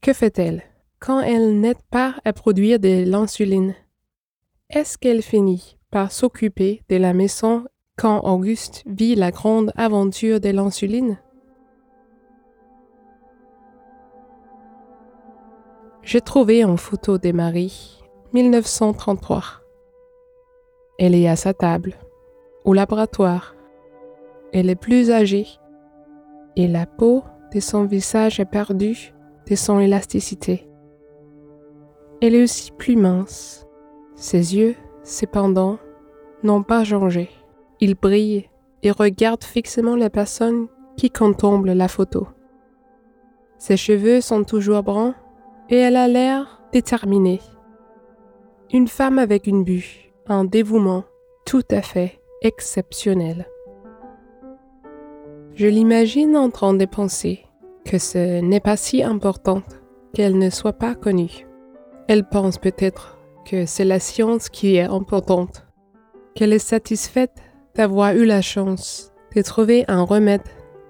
[0.01, 0.63] Que fait-elle?
[0.99, 3.73] Quand elle n'aide pas à produire de l'insuline?
[4.73, 7.65] Est-ce qu'elle finit par s'occuper de la maison
[7.97, 11.19] quand Auguste vit la grande aventure de l'insuline?
[16.03, 19.43] J'ai trouvé une photo de Marie, 1933.
[20.97, 21.95] Elle est à sa table,
[22.63, 23.55] au laboratoire.
[24.53, 25.47] Elle est plus âgée
[26.55, 29.13] et la peau de son visage est perdue
[29.49, 30.65] de son élasticité.
[32.21, 33.67] Elle est aussi plus mince.
[34.21, 35.79] Ses yeux, cependant,
[36.43, 37.31] n'ont pas changé.
[37.79, 38.47] Ils brillent
[38.83, 42.27] et regardent fixement la personne qui contemple la photo.
[43.57, 45.15] Ses cheveux sont toujours bruns
[45.71, 47.41] et elle a l'air déterminée.
[48.71, 51.03] Une femme avec une but, un dévouement
[51.43, 53.47] tout à fait exceptionnel.
[55.55, 57.43] Je l'imagine en train de penser
[57.85, 59.63] que ce n'est pas si important
[60.13, 61.47] qu'elle ne soit pas connue.
[62.07, 65.65] Elle pense peut-être que c'est la science qui est importante,
[66.35, 67.35] qu'elle est satisfaite
[67.75, 70.43] d'avoir eu la chance de trouver un remède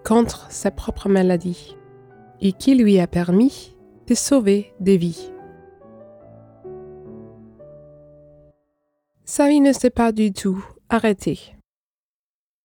[0.04, 1.76] contre sa propre maladie
[2.40, 3.76] et qui lui a permis
[4.08, 5.32] de sauver des vies.
[9.26, 11.40] Sa vie ne s'est pas du tout arrêtée.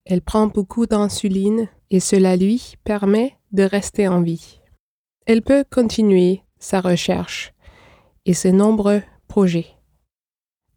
[0.04, 4.60] Elle prend beaucoup d'insuline et cela lui permet de rester en vie.
[5.26, 7.52] Elle peut continuer sa recherche
[8.24, 9.75] et ses nombreux projets.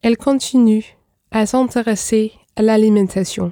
[0.02, 0.98] Elle continue
[1.32, 3.52] à s'intéresser à l'alimentation.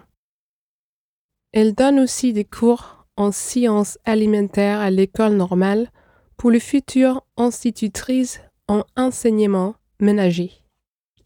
[1.51, 5.91] Elle donne aussi des cours en sciences alimentaires à l'école normale
[6.37, 10.51] pour les futures institutrices en enseignement ménager.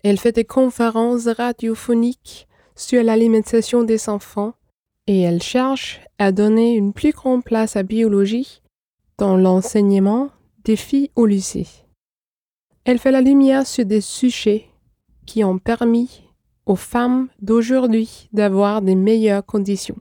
[0.03, 4.55] Elle fait des conférences radiophoniques sur l'alimentation des enfants
[5.05, 8.61] et elle cherche à donner une plus grande place à biologie
[9.19, 10.31] dans l'enseignement
[10.63, 11.67] des filles au lycée.
[12.85, 14.70] Elle fait la lumière sur des sujets
[15.25, 16.23] qui ont permis
[16.65, 19.97] aux femmes d'aujourd'hui d'avoir des meilleures conditions.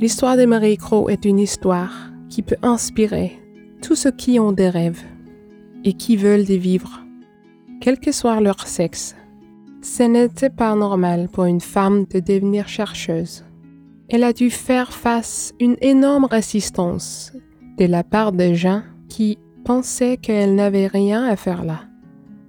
[0.00, 1.92] L'histoire de Marie Crow est une histoire
[2.28, 3.38] qui peut inspirer
[3.82, 5.02] tous ceux qui ont des rêves
[5.84, 7.02] et qui veulent des vivre
[7.80, 9.14] quel que soit leur sexe.
[9.82, 13.44] Ce n'était pas normal pour une femme de devenir chercheuse.
[14.08, 17.32] Elle a dû faire face à une énorme résistance
[17.78, 21.80] de la part des gens qui pensaient qu'elle n'avait rien à faire là.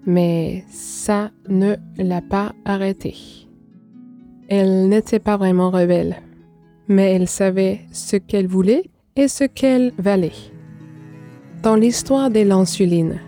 [0.05, 3.15] Mais ça ne l'a pas arrêtée.
[4.47, 6.17] Elle n'était pas vraiment rebelle,
[6.87, 10.31] mais elle savait ce qu'elle voulait et ce qu'elle valait.
[11.61, 13.19] Dans l'histoire de l'insuline,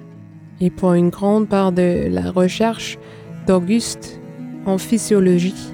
[0.61, 2.97] et pour une grande part de la recherche
[3.47, 4.21] d'Auguste
[4.65, 5.73] en physiologie.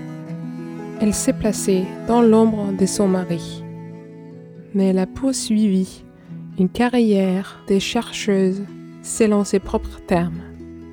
[1.02, 3.64] Elle s'est placée dans l'ombre de son mari.
[4.74, 6.06] Mais elle a poursuivi
[6.60, 8.64] une carrière de chercheuse
[9.04, 10.42] selon ses propres termes.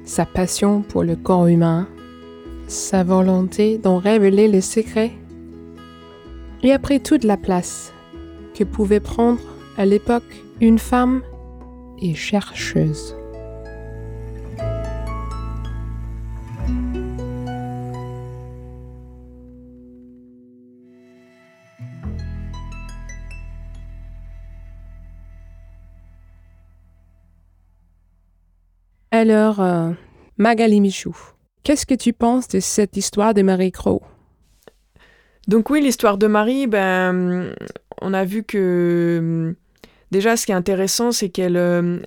[0.04, 1.88] Sa passion pour le corps humain,
[2.68, 5.12] sa volonté d'en révéler les secrets,
[6.62, 7.92] et a pris toute la place
[8.54, 9.40] que pouvait prendre
[9.76, 11.22] à l'époque une femme
[12.00, 13.14] et chercheuse.
[29.16, 29.92] Alors, euh,
[30.38, 31.16] Magali Michou,
[31.62, 34.02] qu'est-ce que tu penses de cette histoire de Marie Crow
[35.46, 37.54] Donc oui, l'histoire de Marie, ben,
[38.02, 39.54] on a vu que
[40.10, 42.00] déjà, ce qui est intéressant, c'est qu'elle euh,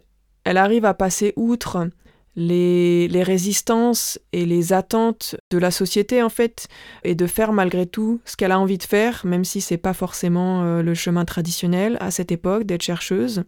[0.44, 1.88] elle arrive à passer outre
[2.36, 6.68] les, les, résistances et les attentes de la société en fait
[7.06, 9.94] et de faire malgré tout ce qu'elle a envie de faire même si c'est pas
[9.94, 13.46] forcément euh, le chemin traditionnel à cette époque d'être chercheuse.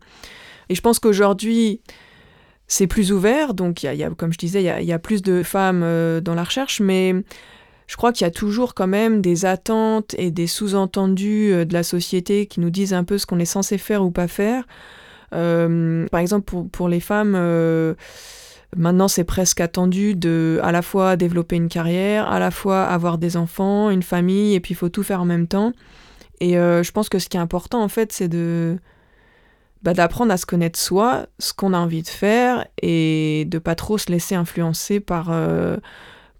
[0.69, 1.81] Et je pense qu'aujourd'hui
[2.69, 5.43] c'est plus ouvert donc il y, a, comme je disais il y a, plus de
[5.43, 7.13] femmes euh, dans la recherche mais
[7.87, 11.73] je crois qu'il y a toujours quand même des attentes et des sous-entendus euh, de
[11.73, 14.63] la société qui nous disent un peu ce qu'on est censé faire ou pas faire
[15.31, 17.35] par exemple pour, pour les femmes
[18.77, 23.17] Maintenant, c'est presque attendu de à la fois développer une carrière, à la fois avoir
[23.17, 25.73] des enfants, une famille, et puis il faut tout faire en même temps.
[26.39, 28.77] Et euh, je pense que ce qui est important, en fait, c'est de
[29.83, 33.75] bah, d'apprendre à se connaître soi, ce qu'on a envie de faire, et de pas
[33.75, 35.77] trop se laisser influencer par euh,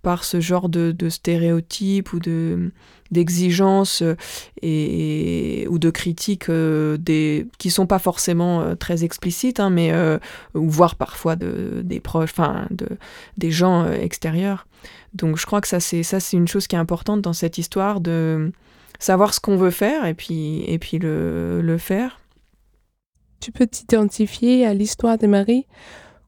[0.02, 2.72] par ce genre de, de stéréotypes ou de
[3.12, 4.16] d'exigences euh,
[4.62, 9.92] et, ou de critiques euh, des, qui sont pas forcément euh, très explicites, hein, mais
[10.54, 12.88] ou voire parfois de, des proches, enfin de,
[13.38, 14.68] des gens extérieurs.
[15.14, 17.58] Donc je crois que ça c'est ça c'est une chose qui est importante dans cette
[17.58, 18.52] histoire de
[19.00, 22.20] savoir ce qu'on veut faire et puis et puis le, le faire.
[23.40, 25.66] Tu peux t'identifier à l'histoire de Marie,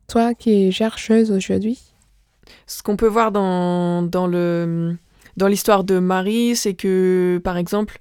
[0.07, 1.79] toi qui es chercheuse aujourd'hui?
[2.67, 4.95] Ce qu'on peut voir dans, dans le
[5.37, 7.97] dans l'histoire de Marie, c'est que, par exemple,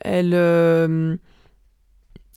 [0.00, 1.16] elle, euh,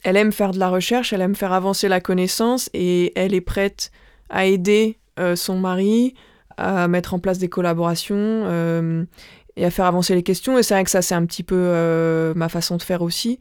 [0.04, 3.40] elle aime faire de la recherche, elle aime faire avancer la connaissance et elle est
[3.40, 3.90] prête
[4.30, 6.14] à aider euh, son mari
[6.56, 9.04] à mettre en place des collaborations euh,
[9.56, 10.58] et à faire avancer les questions.
[10.58, 13.38] Et c'est vrai que ça, c'est un petit peu ma façon de faire aussi,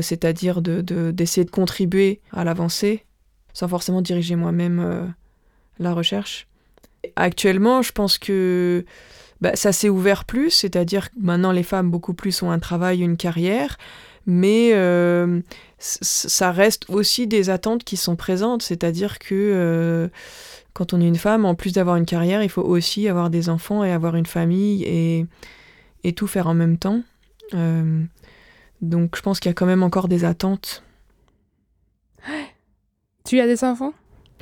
[0.00, 3.04] c'est-à-dire d'essayer de, de, contribuer à l'avancée
[3.52, 5.14] sans forcément diriger moi-même
[5.78, 6.46] la recherche.
[7.14, 8.84] Actuellement, je pense que
[9.40, 13.02] bah, ça s'est ouvert plus, c'est-à-dire que maintenant les femmes beaucoup plus ont un travail,
[13.02, 13.76] une carrière,
[14.26, 15.40] mais euh,
[15.78, 20.08] ça reste aussi des attentes qui sont présentes, c'est-à-dire que euh,
[20.72, 23.48] quand on est une femme, en plus d'avoir une carrière, il faut aussi avoir des
[23.48, 25.26] enfants et avoir une famille et,
[26.12, 27.02] tout faire en même temps.
[27.54, 28.02] Euh,
[28.80, 30.82] donc je pense qu'il y a quand même encore des attentes.
[33.24, 33.92] Tu as des enfants?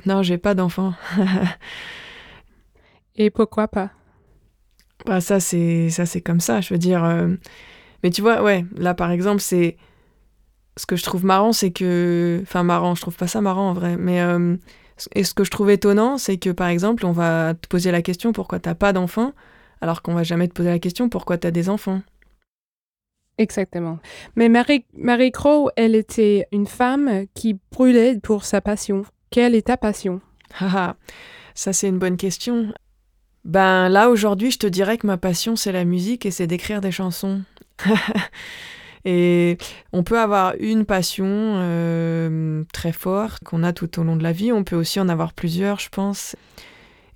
[0.05, 0.93] Non, j'ai pas d'enfants.
[3.17, 3.91] Et pourquoi pas?
[5.07, 7.03] Bah, ça c'est ça c'est comme ça, je veux dire.
[7.05, 7.35] Euh,
[8.03, 9.77] mais tu vois, ouais, là par exemple, c'est
[10.77, 13.75] ce que je trouve marrant, c'est que, enfin marrant, je trouve pas ça marrant en
[13.75, 14.57] vrai, mais euh,
[15.15, 18.03] et ce que je trouve étonnant, c'est que par exemple, on va te poser la
[18.03, 19.33] question pourquoi t'as pas d'enfants,
[19.81, 22.03] alors qu'on va jamais te poser la question pourquoi t'as des enfants?
[23.39, 23.99] Exactement.
[24.37, 29.05] Mais Marie, Marie Crow, elle était une femme qui brûlait pour sa passion.
[29.31, 30.21] Quelle est ta passion?
[31.55, 32.73] Ça, c'est une bonne question.
[33.45, 36.81] Ben là, aujourd'hui, je te dirais que ma passion, c'est la musique et c'est d'écrire
[36.81, 37.43] des chansons.
[39.05, 39.59] et
[39.93, 44.33] on peut avoir une passion euh, très forte qu'on a tout au long de la
[44.33, 44.53] vie.
[44.53, 46.37] On peut aussi en avoir plusieurs, je pense.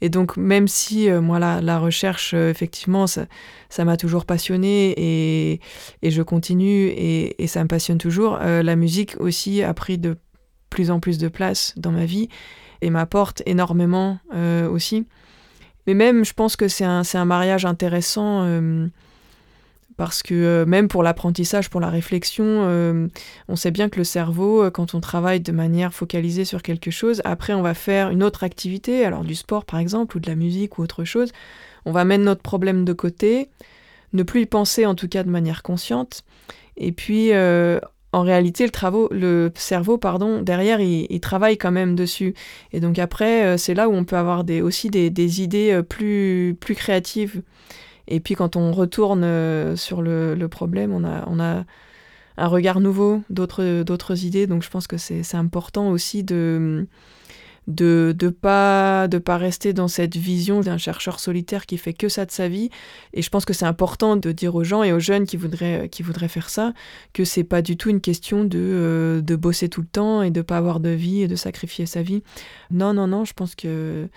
[0.01, 3.27] Et donc, même si euh, moi, la, recherche, euh, effectivement, ça,
[3.85, 5.61] m'a toujours passionné et,
[6.03, 10.17] et, je continue et, ça me passionne toujours, la musique aussi a pris de
[10.71, 12.29] plus en plus de place dans ma vie
[12.83, 14.19] et m'apporte énormément
[14.71, 15.07] aussi.
[15.89, 18.87] Mais même, je pense que c'est un, un, mariage intéressant euh,
[19.99, 23.07] parce que euh, même pour l'apprentissage, pour la réflexion, euh,
[23.49, 27.21] on sait bien que le cerveau, quand on travaille de manière focalisée sur quelque chose,
[27.27, 30.37] après on va faire une autre activité, alors du sport par exemple, ou de la
[30.37, 31.33] musique ou autre chose,
[31.85, 33.51] on va mettre notre problème de côté,
[34.15, 36.23] ne plus y penser en tout cas de manière consciente,
[36.79, 37.35] et puis
[38.13, 42.35] en réalité, le, travaux, le cerveau, pardon, derrière, il, travaille quand même dessus.
[42.73, 45.83] Et donc après, euh, c'est là où on peut avoir des, aussi des, idées euh,
[45.83, 47.43] plus, plus créatives.
[48.09, 51.65] Et puis quand on retourne euh, sur le, problème, on a,
[52.37, 54.47] un regard nouveau, d'autres idées.
[54.47, 56.87] Donc je pense que c'est important aussi de
[57.69, 62.09] de de pas de pas rester dans cette vision d'un chercheur solitaire qui fait que
[62.09, 62.71] ça de sa vie
[63.13, 65.91] et je pense que c'est important de dire aux gens et aux jeunes qui voudraient
[65.91, 66.73] qui voudraient faire ça
[67.13, 70.31] que c'est pas du tout une question de euh, de bosser tout le temps et
[70.31, 72.23] de pas avoir de vie et de sacrifier sa vie
[72.71, 74.09] non non non je pense que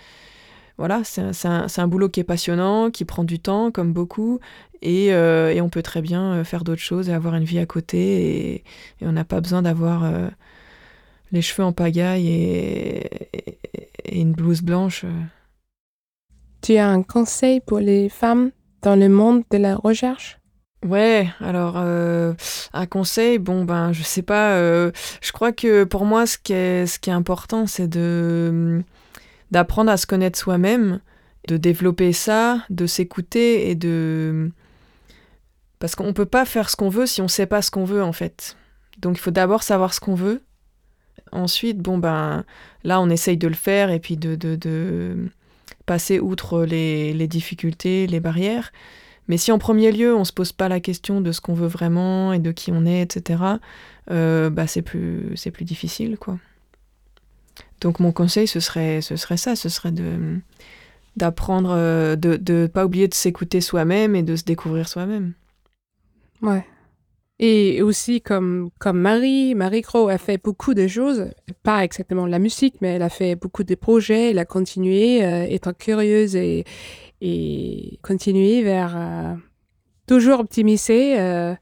[0.78, 4.40] voilà, c'est un, un, boulot qui est passionnant, qui prend du temps, comme beaucoup,
[4.80, 7.58] et, euh, et on peut très bien euh, faire d'autres choses et avoir une vie
[7.58, 8.54] à côté, et,
[9.00, 10.10] et on n'a pas besoin d'avoir
[11.32, 13.10] les cheveux en pagaille et,
[14.12, 15.04] une blouse blanche.
[16.60, 18.50] Tu as un conseil pour les femmes
[18.82, 20.38] dans le monde de la recherche?
[20.84, 22.34] Ouais, alors euh,
[22.72, 26.52] un conseil, bon ben je sais pas, euh, je crois que pour moi ce qui
[26.52, 28.82] est, ce qui est important c'est de
[29.52, 31.00] d'apprendre à se connaître soi-même,
[31.46, 34.50] de développer ça, de s'écouter et de
[35.78, 38.02] parce qu'on peut pas faire ce qu'on veut si on sait pas ce qu'on veut
[38.02, 38.56] en fait.
[38.98, 40.42] Donc il faut d'abord savoir ce qu'on veut
[41.32, 42.44] Ensuite, bon ben
[42.84, 45.28] là, on essaye de le faire et puis de, de, de
[45.86, 48.70] passer outre les, les, difficultés, les barrières.
[49.28, 51.68] Mais si en premier lieu, on se pose pas la question de ce qu'on veut
[51.68, 53.42] vraiment et de qui on est, etc.,
[54.10, 56.38] euh, bah c'est plus, plus difficile, quoi.
[57.82, 60.38] Donc mon conseil, ce serait, ce serait ça, ce serait de
[61.16, 65.34] d'apprendre, euh, de ne pas oublier de s'écouter soi-même et de se découvrir soi-même.
[66.40, 66.64] Ouais.
[67.38, 71.26] Et aussi, comme, comme Marie, Marie Crow a fait beaucoup de choses,
[71.62, 75.44] pas exactement la musique, mais elle a fait beaucoup de projets, elle a continué, euh,
[75.48, 76.64] étant curieuse et,
[77.20, 79.34] et continuer vers euh,
[80.06, 81.54] toujours optimiser euh,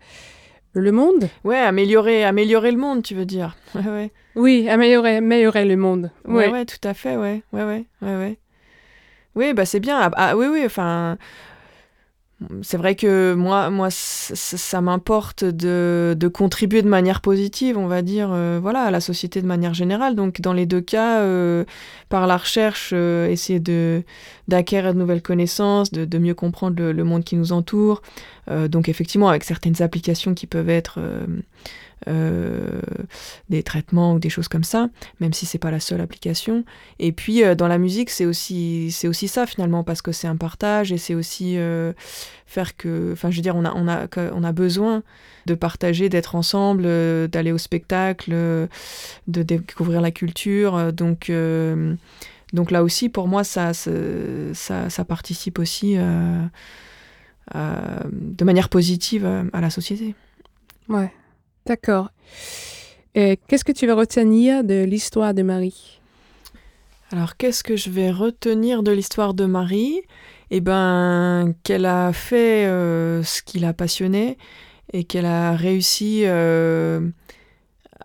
[0.74, 1.28] le monde.
[1.44, 3.56] Ouais, améliorer, améliorer le monde, tu veux dire.
[3.74, 4.10] Ouais.
[4.41, 6.11] Oui, améliorer, améliorer le monde.
[6.24, 8.38] Ouais, ouais, tout à fait, ouais, ouais, ouais, ouais, ouais.
[9.36, 9.99] Oui, bah c'est bien.
[10.01, 11.18] Ah, ah, oui, oui, enfin,
[12.62, 18.01] c'est vrai que moi, moi ça, m'importe de, de, contribuer de manière positive, on va
[18.01, 20.14] dire, euh, voilà, à la société de manière générale.
[20.14, 21.64] Donc, dans les deux cas, euh,
[22.09, 24.03] par la recherche, euh, essayer de
[24.49, 28.03] d'acquérir de nouvelles connaissances, de, de mieux comprendre le, le, monde qui nous entoure.
[28.68, 30.99] donc, effectivement, avec certaines applications qui peuvent être
[32.09, 32.80] euh,
[33.51, 34.88] des traitements ou des choses comme ça,
[35.20, 36.64] même si c'est pas la seule application.
[36.98, 40.26] Et puis euh, dans la musique, c'est aussi c'est aussi ça finalement parce que c'est
[40.26, 41.92] un partage et c'est aussi euh,
[42.46, 45.03] faire que, enfin je veux dire, on a on a on a besoin
[45.44, 46.84] de partager, d'être ensemble,
[47.28, 50.92] d'aller au spectacle, de découvrir la culture.
[50.92, 51.30] donc
[52.53, 55.96] donc là aussi, pour moi, ça, ça, ça participe aussi
[57.55, 60.14] de manière positive à la société.
[60.88, 61.12] Ouais.
[61.66, 62.11] D'accord.
[63.14, 66.00] Qu'est-ce que tu vas retenir de l'histoire de Marie?
[67.12, 70.00] Alors, qu'est-ce que je vais retenir de l'histoire de Marie?
[70.52, 74.36] Eh ben, qu'elle a fait euh, ce qui l'a passionnée
[74.92, 77.00] et qu'elle a réussi euh,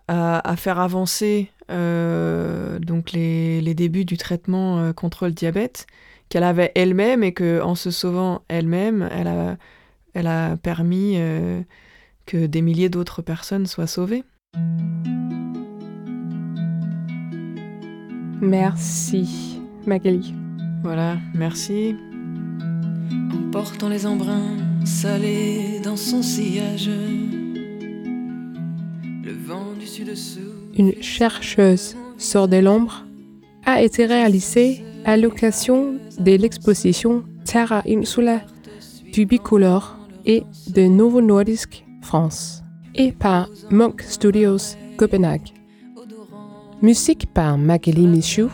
[0.08, 5.86] à, faire avancer euh, donc les, les, débuts du traitement contre le diabète
[6.28, 9.56] qu'elle avait elle-même et qu'en se sauvant elle-même, elle a,
[10.14, 11.18] elle a permis
[12.26, 14.24] que des milliers d'autres personnes soient sauvées.
[18.40, 20.34] Merci, Magali.
[20.82, 21.96] Voilà, merci.
[23.32, 26.90] En portant les embruns salés dans son sillage,
[29.24, 30.40] le vent du sud-dessous.
[30.76, 33.06] Une chercheuse sort de l'ombre
[33.64, 38.42] a été réalisée à l'occasion de l'exposition Terra Insula
[39.12, 39.96] du Bicolore
[40.26, 42.62] et de Novo Nordisk France,
[42.94, 45.50] et par Monk Studios Copenhague.
[46.80, 48.48] Musique par Magali Michou,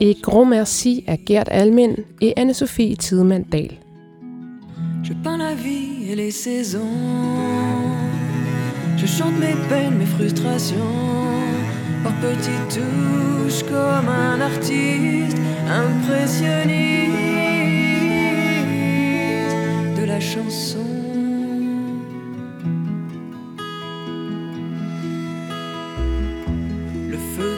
[0.00, 3.72] et grand merci à Gert Almen et Anne-Sophie Tidemand Dahl.
[5.02, 6.80] Je peins la vie et les saisons.
[8.96, 10.94] Je chante mes peines, mes frustrations.
[12.02, 15.36] Par petites touches comme un artiste
[15.68, 17.16] impressionniste
[19.98, 20.93] de la chanson.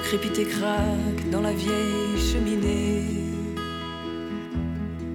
[0.07, 3.25] Crépite et craque dans la vieille cheminée.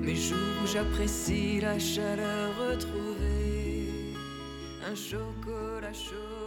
[0.01, 3.87] Mes jours où j'apprécie la chaleur retrouvée,
[4.85, 6.40] un chocolat chaud.